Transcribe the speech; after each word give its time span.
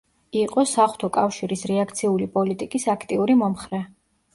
იყო 0.43 0.63
საღვთო 0.71 1.11
კავშირის 1.19 1.67
რეაქციული 1.75 2.31
პოლიტიკის 2.41 2.91
აქტიური 2.99 3.41
მომხრე. 3.47 3.89